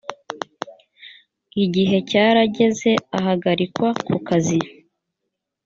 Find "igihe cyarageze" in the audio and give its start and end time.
1.63-2.91